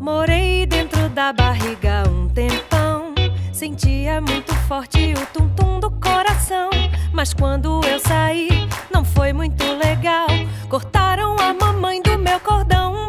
Morei 0.01 0.65
dentro 0.65 1.09
da 1.09 1.33
barriga 1.33 2.05
um 2.09 2.29
tempão. 2.29 3.13
Sentia 3.53 4.21
muito 4.21 4.55
forte 4.69 5.13
o 5.13 5.27
tum-tum 5.35 5.81
do 5.81 5.91
coração. 5.91 6.71
Mas 7.13 7.35
quando 7.35 7.81
eu 7.85 7.99
saí, 7.99 8.49
não 8.93 9.05
foi 9.05 9.33
muito 9.33 9.65
legal. 9.75 10.29
Cortaram 10.69 11.37
a 11.41 11.53
mamãe 11.53 12.01
do 12.01 12.17
meu 12.17 12.39
cordão 12.39 13.00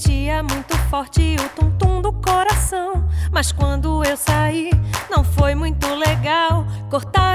Sentia 0.00 0.42
muito 0.42 0.74
forte 0.88 1.36
o 1.38 1.48
tum-tum 1.50 2.00
do 2.00 2.10
coração. 2.10 3.06
Mas 3.30 3.52
quando 3.52 4.02
eu 4.02 4.16
saí, 4.16 4.70
não 5.10 5.22
foi 5.22 5.54
muito 5.54 5.86
legal. 5.94 6.64
Cortaram 6.88 7.29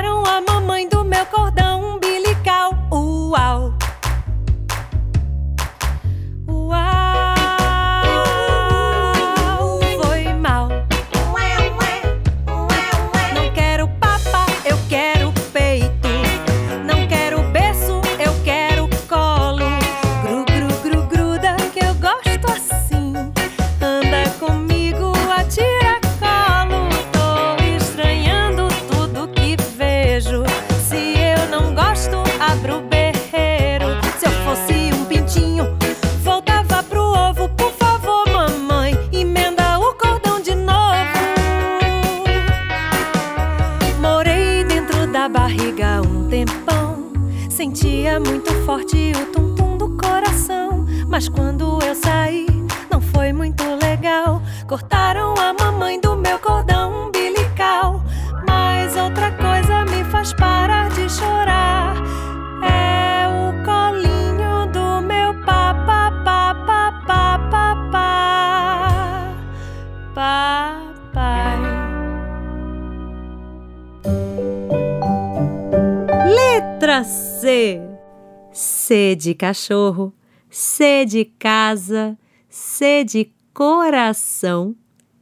C 78.95 79.13
de 79.13 79.35
cachorro, 79.35 80.13
C 80.49 81.03
de 81.03 81.25
casa, 81.25 82.17
C 82.47 83.03
de 83.03 83.29
coração 83.53 84.73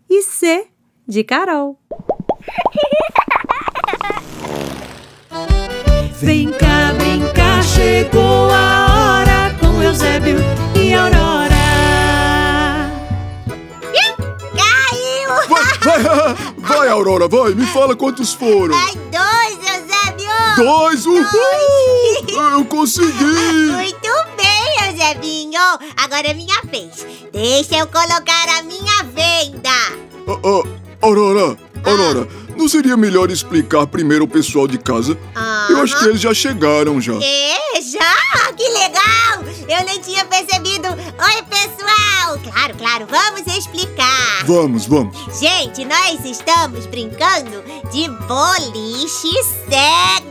e 0.08 0.22
C 0.22 0.68
de 1.08 1.24
Carol. 1.24 1.80
Vem 6.22 6.52
cá, 6.52 6.92
vem 7.00 7.22
cá, 7.34 7.64
chegou 7.64 8.52
a 8.52 8.86
hora 8.94 9.56
com 9.60 9.82
Eusébio 9.82 10.38
e 10.80 10.94
Aurora. 10.94 11.56
Caiu! 14.56 15.30
Vai, 15.50 15.80
vai, 16.60 16.88
Aurora, 16.90 17.28
vai, 17.28 17.56
me 17.56 17.66
fala 17.66 17.96
quantos 17.96 18.36
foram. 18.36 18.76
Ai, 18.76 18.94
dois! 19.12 19.53
Dois, 20.56 21.06
uhul! 21.06 21.24
Eu 22.52 22.66
consegui! 22.66 23.12
Muito 23.72 24.10
bem, 24.38 24.88
Eusebinho! 24.90 25.60
Agora 25.98 26.28
é 26.28 26.34
minha 26.34 26.62
vez. 26.70 27.06
Deixa 27.32 27.76
eu 27.78 27.88
colocar 27.88 28.50
a 28.60 28.62
minha 28.64 29.04
venda. 29.14 29.70
Ah, 30.28 30.40
ah, 30.44 30.64
Aurora, 31.02 31.58
Aurora, 31.84 32.28
Não 32.56 32.70
seria 32.70 32.96
melhor 32.96 33.30
explicar 33.32 33.88
primeiro 33.88 34.24
ao 34.24 34.28
pessoal 34.28 34.68
de 34.68 34.78
casa? 34.78 35.18
Eu 35.70 35.82
acho 35.82 35.98
que 35.98 36.06
eles 36.06 36.22
já 36.22 36.34
chegaram 36.34 37.02
já. 37.02 37.14
É, 37.16 37.82
já? 37.82 38.54
Que 38.56 38.70
legal! 38.70 39.44
Eu 39.68 39.86
nem 39.86 40.00
tinha 40.00 40.24
percebido. 40.26 40.88
Oi, 40.90 41.44
pessoal! 41.50 42.40
Claro, 42.44 42.76
claro, 42.78 43.08
vamos 43.10 43.42
explicar. 43.58 44.46
Vamos, 44.46 44.86
vamos. 44.86 45.16
Gente, 45.40 45.84
nós 45.86 46.24
estamos 46.26 46.86
brincando 46.86 47.64
de 47.92 48.08
boliche 48.28 49.34
cego. 49.68 50.23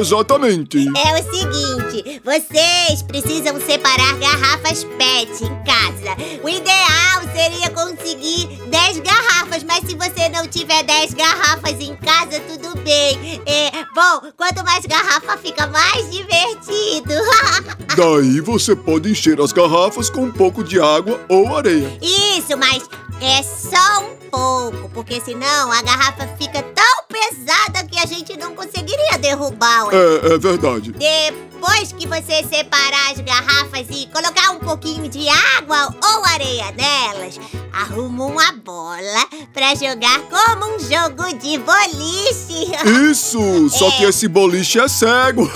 Exatamente. 0.00 0.78
É 0.78 1.20
o 1.20 1.32
seguinte, 1.32 2.20
vocês 2.24 3.02
precisam 3.02 3.60
separar 3.60 4.18
garrafas 4.18 4.84
PET 4.84 5.44
em 5.44 5.64
casa. 5.64 6.16
O 6.42 6.48
ideal 6.48 7.22
seria 7.34 7.70
conseguir 7.70 8.60
10 8.68 9.00
garrafas, 9.00 9.62
mas 9.64 9.84
se 9.86 9.96
você 9.96 10.28
não 10.28 10.46
tiver 10.46 10.82
10 10.82 11.14
garrafas 11.14 11.80
em 11.80 11.96
casa, 11.96 12.40
tudo 12.40 12.76
bem. 12.82 13.40
É, 13.46 13.70
bom, 13.94 14.30
quanto 14.36 14.64
mais 14.64 14.84
garrafa 14.86 15.36
fica 15.38 15.66
mais 15.66 16.10
divertido. 16.10 17.14
Daí 17.96 18.40
você 18.40 18.74
pode 18.76 19.10
encher 19.10 19.40
as 19.40 19.52
garrafas 19.52 20.10
com 20.10 20.22
um 20.22 20.32
pouco 20.32 20.62
de 20.62 20.80
água 20.80 21.20
ou 21.28 21.56
areia. 21.56 21.98
Isso, 22.02 22.56
mas 22.56 22.82
é 23.20 23.42
só 23.42 24.04
um 24.04 24.16
pouco, 24.30 24.88
porque 24.90 25.20
senão 25.20 25.72
a 25.72 25.82
garrafa 25.82 26.26
fica 26.36 26.62
tão 26.62 26.93
pesada 27.24 27.84
que 27.84 27.98
a 27.98 28.06
gente 28.06 28.36
não 28.36 28.54
conseguiria 28.54 29.18
derrubar. 29.18 29.86
ué. 29.86 29.94
É, 29.94 30.34
é 30.34 30.38
verdade. 30.38 30.92
Depois 30.92 31.92
que 31.92 32.06
você 32.06 32.44
separar 32.44 33.12
as 33.12 33.20
garrafas 33.20 33.86
e 33.90 34.06
colocar 34.08 34.50
um 34.50 34.58
pouquinho 34.58 35.08
de 35.08 35.26
água 35.28 35.94
ou 36.04 36.24
areia 36.26 36.70
nelas, 36.72 37.40
arruma 37.72 38.26
uma 38.26 38.52
bola 38.52 39.26
pra 39.52 39.74
jogar 39.74 40.20
como 40.22 40.74
um 40.74 40.78
jogo 40.78 41.38
de 41.38 41.58
boliche. 41.58 42.72
Isso! 43.10 43.70
Só 43.70 43.90
que 43.92 44.04
esse 44.04 44.28
boliche 44.28 44.78
é 44.78 44.88
cego. 44.88 45.50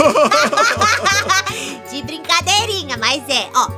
de 1.90 2.02
brincadeirinha, 2.02 2.96
mas 2.96 3.22
é, 3.28 3.48
ó, 3.54 3.68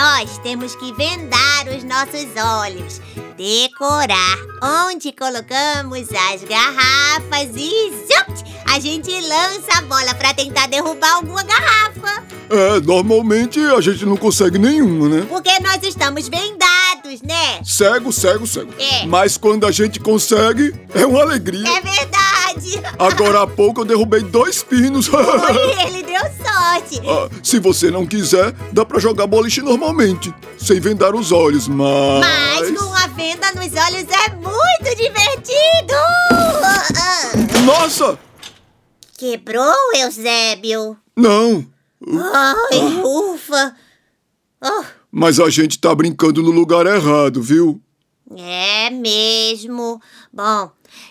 nós 0.00 0.38
temos 0.38 0.74
que 0.74 0.94
vendar 0.94 1.66
os 1.76 1.84
nossos 1.84 2.26
olhos, 2.42 3.02
decorar 3.36 4.38
onde 4.86 5.12
colocamos 5.12 6.08
as 6.32 6.42
garrafas 6.42 7.50
e 7.54 7.90
zupt, 8.06 8.50
a 8.64 8.80
gente 8.80 9.10
lança 9.10 9.78
a 9.78 9.82
bola 9.82 10.14
pra 10.14 10.32
tentar 10.32 10.68
derrubar 10.68 11.16
alguma 11.16 11.42
garrafa, 11.42 12.24
É, 12.48 12.80
normalmente 12.80 13.60
a 13.60 13.80
gente 13.82 14.06
não 14.06 14.16
consegue 14.16 14.58
nenhuma, 14.58 15.06
né? 15.08 15.26
porque 15.28 15.50
nós 15.60 15.82
estamos 15.82 16.28
vendados, 16.28 17.20
né? 17.22 17.60
Cego, 17.62 18.10
cego, 18.10 18.46
cego. 18.46 18.72
É. 18.78 19.04
Mas 19.06 19.36
quando 19.36 19.66
a 19.66 19.70
gente 19.70 20.00
consegue, 20.00 20.74
é 20.94 21.04
uma 21.04 21.20
alegria. 21.20 21.68
É 21.68 21.80
verdade. 21.82 22.39
Agora 22.98 23.42
há 23.42 23.46
pouco 23.46 23.80
eu 23.80 23.84
derrubei 23.84 24.22
dois 24.22 24.62
pinos. 24.62 25.08
Oi, 25.12 25.22
ele 25.86 26.02
deu 26.02 26.20
sorte. 26.20 27.00
Ah, 27.06 27.28
Se 27.42 27.58
você 27.58 27.90
não 27.90 28.06
quiser, 28.06 28.52
dá 28.72 28.84
pra 28.84 28.98
jogar 28.98 29.26
boliche 29.26 29.62
normalmente, 29.62 30.32
sem 30.58 30.78
vendar 30.80 31.14
os 31.14 31.32
olhos, 31.32 31.66
mas. 31.68 32.20
Mas 32.20 32.78
com 32.78 32.94
a 32.94 33.06
venda 33.08 33.52
nos 33.52 33.72
olhos 33.72 34.06
é 34.08 34.34
muito 34.36 34.96
divertido. 34.96 35.94
Nossa! 37.64 38.18
Quebrou, 39.18 39.74
Eusébio? 39.96 40.96
Não! 41.16 41.66
Ai, 42.32 43.02
ufa. 43.04 43.76
Oh, 44.62 44.84
Mas 45.10 45.38
a 45.38 45.48
gente 45.50 45.78
tá 45.78 45.94
brincando 45.94 46.42
no 46.42 46.50
lugar 46.50 46.86
errado, 46.86 47.42
viu? 47.42 47.80
é 48.36 48.88
mesmo. 48.90 50.00
Bom, 50.32 50.70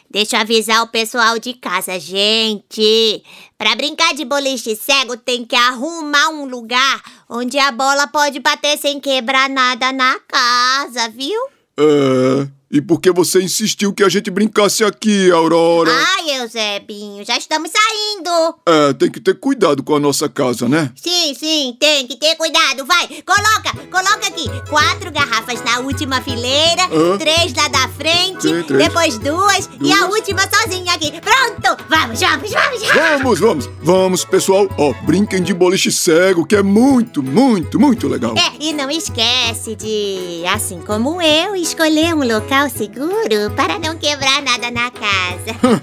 deixa 0.10 0.38
eu 0.38 0.42
avisar 0.42 0.84
o 0.84 0.88
pessoal 0.88 1.40
de 1.40 1.54
casa, 1.54 2.00
gente. 2.00 3.24
Pra 3.58 3.76
brincar 3.76 4.14
de 4.14 4.26
boliche 4.26 4.76
cego, 4.76 5.18
tem 5.18 5.46
que 5.46 5.56
arrumar 5.56 6.30
um 6.30 6.46
lugar 6.46 7.02
onde 7.30 7.58
a 7.58 7.72
bola 7.72 8.08
pode 8.08 8.40
bater 8.40 8.78
sem 8.78 9.00
quebrar 9.00 9.50
nada 9.50 9.92
na 9.92 10.20
casa, 10.28 11.10
viu? 11.10 11.40
É. 11.78 12.59
E 12.72 12.80
por 12.80 13.02
que 13.02 13.12
você 13.12 13.42
insistiu 13.42 13.92
que 13.92 14.04
a 14.04 14.10
gente 14.10 14.30
brincasse 14.30 14.84
aqui, 14.84 15.32
Aurora? 15.32 15.92
Ai, 15.92 16.40
Eusebinho, 16.40 17.26
já 17.26 17.36
estamos 17.36 17.72
saindo. 17.72 18.56
É, 18.68 18.94
tem 18.94 19.10
que 19.10 19.20
ter 19.20 19.34
cuidado 19.40 19.82
com 19.82 19.96
a 19.96 20.00
nossa 20.00 20.30
casa, 20.30 20.70
né? 20.70 20.92
Sim, 20.96 21.34
sim, 21.34 21.76
tem 21.80 22.06
que 22.06 22.16
ter 22.16 22.36
cuidado. 22.36 22.86
Vai, 22.86 23.08
coloca, 23.26 23.74
coloca 23.90 24.28
aqui. 24.28 24.48
Quatro 24.70 25.12
garrafas 25.12 25.64
na 25.64 25.80
última 25.80 26.22
fileira, 26.22 26.84
três 27.18 27.56
lá 27.56 27.68
da 27.70 27.90
frente, 27.90 28.44
Sim, 28.44 28.64
depois 28.78 29.18
duas, 29.18 29.68
e 29.82 29.92
a 29.92 30.06
Duas. 30.06 30.14
última 30.20 30.42
sozinha 30.48 30.94
aqui. 30.94 31.12
Pronto, 31.22 31.84
vamos, 31.90 32.20
vamos, 32.20 32.52
vamos. 32.52 32.80
Vamos, 32.94 33.40
vamos, 33.40 33.70
vamos, 33.82 34.26
pessoal. 34.26 34.68
Ó, 34.78 34.94
brinquem 35.08 35.42
de 35.42 35.56
boliche 35.56 35.92
cego, 35.92 36.46
que 36.46 36.56
é 36.56 36.62
muito, 36.62 37.24
muito, 37.24 37.80
muito 37.80 38.08
legal. 38.08 38.36
É, 38.38 38.52
e 38.64 38.74
não 38.74 38.92
esquece 38.92 39.76
de, 39.76 40.44
assim 40.48 40.80
como 40.82 41.20
eu, 41.20 41.56
escolher 41.56 42.14
um 42.14 42.24
local 42.24 42.59
seguro 42.68 43.52
para 43.56 43.80
não 43.80 43.96
quebrar 43.98 44.42
nada 44.42 44.72
na 44.72 44.92
casa. 44.92 45.82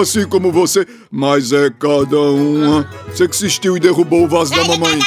Assim 0.00 0.28
como 0.28 0.52
você, 0.52 0.86
mas 1.10 1.52
é 1.52 1.70
cada 1.70 2.20
uma. 2.20 2.88
Você 3.08 3.26
que 3.26 3.34
insistiu 3.34 3.76
e 3.76 3.80
derrubou 3.80 4.24
o 4.24 4.28
vaso 4.28 4.54
da 4.54 4.64
mamãe. 4.64 4.98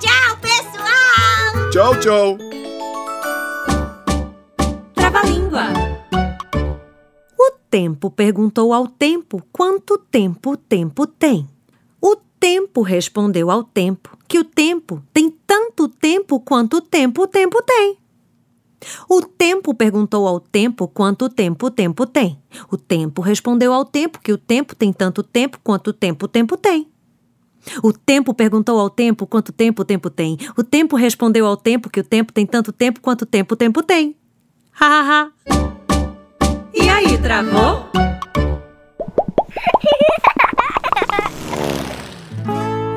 Tchau, 0.00 0.36
pessoal. 0.40 1.70
Tchau, 1.70 2.00
tchau. 2.00 2.38
Trava-língua. 4.94 5.64
O 7.38 7.52
tempo 7.70 8.10
perguntou 8.10 8.72
ao 8.72 8.88
tempo 8.88 9.42
quanto 9.52 9.98
tempo 9.98 10.52
o 10.52 10.56
tempo 10.56 11.06
tem. 11.06 11.46
O 12.00 12.16
tempo 12.40 12.82
respondeu 12.82 13.50
ao 13.50 13.62
tempo 13.62 14.16
que 14.26 14.38
o 14.38 14.44
tempo 14.44 15.02
tem 15.12 15.30
tanto 15.46 15.86
tempo 15.88 16.40
quanto 16.40 16.80
tempo 16.80 17.22
o 17.22 17.26
tempo 17.26 17.62
tem. 17.62 18.01
O 19.08 19.22
tempo 19.22 19.74
perguntou 19.74 20.26
ao 20.26 20.40
tempo 20.40 20.88
quanto 20.88 21.28
tempo 21.28 21.66
o 21.66 21.70
tempo 21.70 22.06
tem. 22.06 22.38
O 22.70 22.76
tempo 22.76 23.20
respondeu 23.20 23.72
ao 23.72 23.84
tempo 23.84 24.20
que 24.20 24.32
o 24.32 24.38
tempo 24.38 24.74
tem 24.74 24.92
tanto 24.92 25.22
tempo 25.22 25.58
quanto 25.62 25.92
tempo 25.92 26.26
o 26.26 26.28
tempo 26.28 26.56
tem. 26.56 26.88
O 27.82 27.92
tempo 27.92 28.34
perguntou 28.34 28.78
ao 28.78 28.90
tempo 28.90 29.26
quanto 29.26 29.52
tempo 29.52 29.82
o 29.82 29.84
tempo 29.84 30.10
tem. 30.10 30.36
O 30.56 30.64
tempo 30.64 30.96
respondeu 30.96 31.46
ao 31.46 31.56
tempo 31.56 31.88
que 31.88 32.00
o 32.00 32.04
tempo 32.04 32.32
tem 32.32 32.46
tanto 32.46 32.72
tempo 32.72 33.00
quanto 33.00 33.24
tempo 33.24 33.54
o 33.54 33.56
tempo 33.56 33.82
tem. 33.82 34.16
Ha 34.80 34.86
ha 34.86 35.02
ha. 35.02 35.32
E 36.74 36.88
aí, 36.88 37.18
travou? 37.18 37.86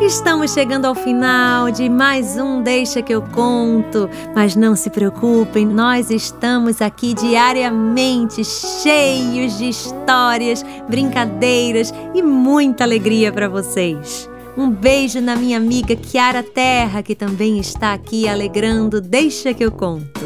Estamos 0.05 0.53
chegando 0.53 0.85
ao 0.85 0.93
final 0.93 1.71
de 1.71 1.89
mais 1.89 2.37
um 2.37 2.61
Deixa 2.61 3.01
que 3.01 3.11
eu 3.11 3.23
conto. 3.23 4.07
Mas 4.35 4.55
não 4.55 4.75
se 4.75 4.87
preocupem, 4.91 5.65
nós 5.65 6.11
estamos 6.11 6.79
aqui 6.79 7.15
diariamente 7.15 8.45
cheios 8.45 9.57
de 9.57 9.67
histórias, 9.67 10.63
brincadeiras 10.87 11.91
e 12.13 12.21
muita 12.21 12.83
alegria 12.83 13.31
para 13.31 13.49
vocês. 13.49 14.29
Um 14.55 14.69
beijo 14.69 15.19
na 15.19 15.35
minha 15.35 15.57
amiga 15.57 15.95
Kiara 15.95 16.43
Terra, 16.43 17.01
que 17.01 17.15
também 17.15 17.57
está 17.57 17.91
aqui 17.91 18.27
alegrando 18.27 19.01
Deixa 19.01 19.55
que 19.55 19.65
eu 19.65 19.71
conto. 19.71 20.21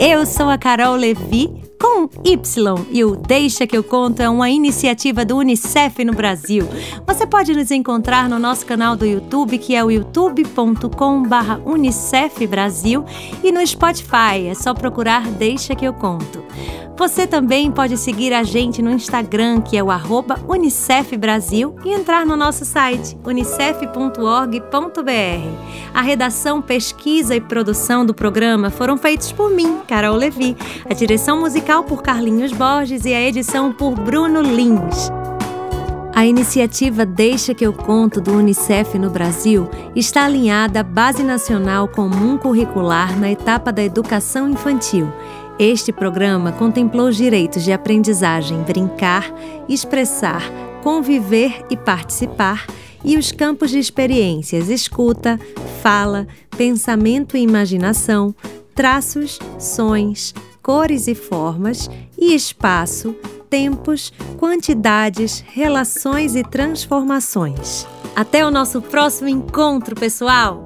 Eu 0.00 0.26
sou 0.26 0.50
a 0.50 0.58
Carol 0.58 0.96
Levi, 0.96 1.65
com 1.80 2.08
Y, 2.24 2.86
e 2.90 3.04
o 3.04 3.16
Deixa 3.16 3.66
que 3.66 3.76
eu 3.76 3.82
conto 3.82 4.20
é 4.20 4.28
uma 4.28 4.50
iniciativa 4.50 5.24
do 5.24 5.36
Unicef 5.36 6.04
no 6.04 6.12
Brasil. 6.12 6.66
Você 7.06 7.26
pode 7.26 7.54
nos 7.54 7.70
encontrar 7.70 8.28
no 8.28 8.38
nosso 8.38 8.64
canal 8.66 8.96
do 8.96 9.06
YouTube, 9.06 9.58
que 9.58 9.74
é 9.74 9.84
o 9.84 9.90
youtube.com/barra 9.90 11.60
Unicef 11.64 12.46
Brasil, 12.46 13.04
e 13.42 13.52
no 13.52 13.66
Spotify, 13.66 14.46
é 14.48 14.54
só 14.54 14.74
procurar 14.74 15.30
Deixa 15.30 15.74
que 15.74 15.84
eu 15.84 15.92
conto. 15.92 16.42
Você 16.98 17.26
também 17.26 17.70
pode 17.70 17.98
seguir 17.98 18.32
a 18.32 18.42
gente 18.42 18.80
no 18.80 18.90
Instagram, 18.90 19.60
que 19.60 19.76
é 19.76 19.82
o 19.82 19.88
Unicef 20.48 21.14
Brasil, 21.16 21.76
e 21.84 21.92
entrar 21.92 22.24
no 22.24 22.36
nosso 22.36 22.64
site, 22.64 23.16
unicef.org.br. 23.22 24.60
A 25.92 26.00
redação, 26.00 26.62
pesquisa 26.62 27.36
e 27.36 27.40
produção 27.40 28.06
do 28.06 28.14
programa 28.14 28.70
foram 28.70 28.96
feitos 28.96 29.30
por 29.30 29.50
mim, 29.50 29.80
Carol 29.86 30.16
Levi, 30.16 30.56
a 30.88 30.94
direção 30.94 31.38
musical 31.38 31.84
por 31.84 32.02
Carlinhos 32.02 32.52
Borges 32.52 33.04
e 33.04 33.12
a 33.12 33.20
edição 33.20 33.72
por 33.72 33.94
Bruno 33.94 34.40
Lins. 34.40 35.10
A 36.14 36.24
iniciativa 36.24 37.04
Deixa 37.04 37.52
que 37.52 37.66
eu 37.66 37.74
conto 37.74 38.22
do 38.22 38.32
Unicef 38.32 38.98
no 38.98 39.10
Brasil 39.10 39.68
está 39.94 40.24
alinhada 40.24 40.80
à 40.80 40.82
Base 40.82 41.22
Nacional 41.22 41.88
Comum 41.88 42.38
Curricular 42.38 43.18
na 43.20 43.30
etapa 43.30 43.70
da 43.70 43.84
educação 43.84 44.48
infantil. 44.48 45.12
Este 45.58 45.90
programa 45.90 46.52
contemplou 46.52 47.08
os 47.08 47.16
direitos 47.16 47.64
de 47.64 47.72
aprendizagem, 47.72 48.62
brincar, 48.62 49.32
expressar, 49.68 50.42
conviver 50.82 51.64
e 51.70 51.76
participar 51.76 52.66
e 53.02 53.16
os 53.16 53.32
campos 53.32 53.70
de 53.70 53.78
experiências 53.78 54.68
escuta, 54.68 55.40
fala, 55.82 56.26
pensamento 56.56 57.36
e 57.36 57.40
imaginação, 57.40 58.34
traços, 58.74 59.38
sons, 59.58 60.34
cores 60.62 61.06
e 61.06 61.14
formas, 61.14 61.88
e 62.18 62.34
espaço, 62.34 63.14
tempos, 63.48 64.12
quantidades, 64.36 65.42
relações 65.46 66.34
e 66.34 66.42
transformações. 66.42 67.86
Até 68.14 68.44
o 68.44 68.50
nosso 68.50 68.82
próximo 68.82 69.28
encontro, 69.28 69.94
pessoal! 69.94 70.65